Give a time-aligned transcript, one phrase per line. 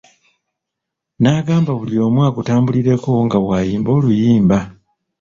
[1.21, 4.57] Nagamba buli omu agutambulireko nga wayimba oluyimba.